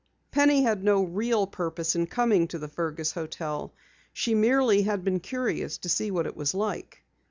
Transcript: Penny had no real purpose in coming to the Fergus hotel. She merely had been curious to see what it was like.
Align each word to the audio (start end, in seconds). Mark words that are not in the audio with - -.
Penny 0.31 0.63
had 0.63 0.83
no 0.83 1.03
real 1.03 1.45
purpose 1.45 1.93
in 1.93 2.07
coming 2.07 2.47
to 2.47 2.57
the 2.57 2.67
Fergus 2.67 3.11
hotel. 3.11 3.71
She 4.13 4.33
merely 4.33 4.81
had 4.81 5.03
been 5.03 5.19
curious 5.19 5.77
to 5.77 5.89
see 5.89 6.09
what 6.09 6.25
it 6.25 6.35
was 6.35 6.55
like. 6.55 7.03